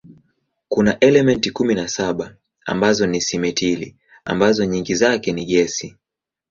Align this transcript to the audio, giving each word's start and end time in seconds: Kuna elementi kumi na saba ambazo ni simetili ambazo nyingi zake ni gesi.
Kuna 0.69 0.99
elementi 0.99 1.51
kumi 1.51 1.75
na 1.75 1.87
saba 1.87 2.35
ambazo 2.65 3.07
ni 3.07 3.21
simetili 3.21 3.95
ambazo 4.25 4.65
nyingi 4.65 4.95
zake 4.95 5.31
ni 5.33 5.45
gesi. 5.45 5.95